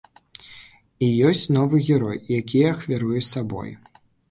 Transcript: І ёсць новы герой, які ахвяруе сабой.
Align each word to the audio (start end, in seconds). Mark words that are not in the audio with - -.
І 1.07 1.09
ёсць 1.33 1.43
новы 1.59 1.83
герой, 1.91 2.19
які 2.39 2.65
ахвяруе 2.73 3.21
сабой. 3.31 3.79